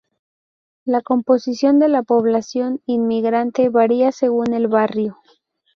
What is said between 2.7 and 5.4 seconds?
inmigrante varía según el barrio.